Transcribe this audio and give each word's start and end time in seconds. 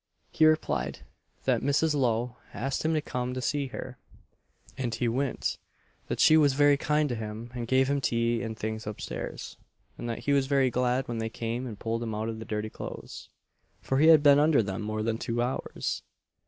He 0.31 0.47
replied, 0.47 1.01
that 1.45 1.61
Mrs. 1.61 1.93
Lowe 1.93 2.37
asked 2.55 2.83
him 2.83 2.95
to 2.95 3.01
come 3.03 3.35
to 3.35 3.39
see 3.41 3.67
her, 3.67 3.99
and 4.75 4.95
he 4.95 5.07
went; 5.07 5.59
that 6.07 6.19
she 6.19 6.37
was 6.37 6.53
very 6.53 6.75
kind 6.75 7.07
to 7.09 7.13
him, 7.13 7.51
and 7.53 7.67
gave 7.67 7.87
him 7.87 8.01
tea 8.01 8.41
and 8.41 8.57
things 8.57 8.87
up 8.87 8.99
stairs; 8.99 9.57
and 9.99 10.09
that 10.09 10.25
he 10.25 10.33
was 10.33 10.47
very 10.47 10.71
glad 10.71 11.07
when 11.07 11.19
they 11.19 11.29
came 11.29 11.67
and 11.67 11.77
pulled 11.77 12.01
him 12.01 12.15
out 12.15 12.29
of 12.29 12.39
the 12.39 12.45
dirty 12.45 12.71
clothes, 12.71 13.29
for 13.79 13.99
he 13.99 14.07
had 14.07 14.23
been 14.23 14.39
under 14.39 14.63
them 14.63 14.81
more 14.81 15.03
than 15.03 15.19
two 15.19 15.39
hours. 15.39 16.01